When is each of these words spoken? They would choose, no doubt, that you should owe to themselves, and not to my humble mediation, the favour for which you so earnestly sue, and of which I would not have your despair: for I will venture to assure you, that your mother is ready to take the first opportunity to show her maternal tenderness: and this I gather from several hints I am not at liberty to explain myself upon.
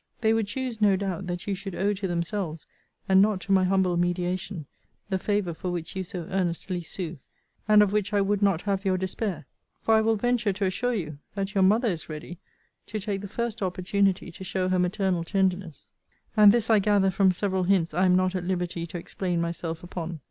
They 0.21 0.33
would 0.33 0.47
choose, 0.47 0.81
no 0.81 0.95
doubt, 0.95 1.27
that 1.27 1.45
you 1.45 1.53
should 1.53 1.75
owe 1.75 1.93
to 1.93 2.07
themselves, 2.07 2.65
and 3.07 3.21
not 3.21 3.39
to 3.41 3.51
my 3.51 3.65
humble 3.65 3.95
mediation, 3.97 4.65
the 5.11 5.19
favour 5.19 5.53
for 5.53 5.69
which 5.69 5.95
you 5.95 6.03
so 6.03 6.23
earnestly 6.31 6.81
sue, 6.81 7.19
and 7.67 7.83
of 7.83 7.93
which 7.93 8.11
I 8.11 8.19
would 8.19 8.41
not 8.41 8.61
have 8.61 8.83
your 8.83 8.97
despair: 8.97 9.45
for 9.79 9.93
I 9.93 10.01
will 10.01 10.15
venture 10.15 10.53
to 10.53 10.65
assure 10.65 10.95
you, 10.95 11.19
that 11.35 11.53
your 11.53 11.61
mother 11.61 11.89
is 11.89 12.09
ready 12.09 12.39
to 12.87 12.99
take 12.99 13.21
the 13.21 13.27
first 13.27 13.61
opportunity 13.61 14.31
to 14.31 14.43
show 14.43 14.69
her 14.69 14.79
maternal 14.79 15.23
tenderness: 15.23 15.89
and 16.35 16.51
this 16.51 16.71
I 16.71 16.79
gather 16.79 17.11
from 17.11 17.31
several 17.31 17.65
hints 17.65 17.93
I 17.93 18.07
am 18.07 18.15
not 18.15 18.33
at 18.33 18.43
liberty 18.43 18.87
to 18.87 18.97
explain 18.97 19.39
myself 19.39 19.83
upon. 19.83 20.19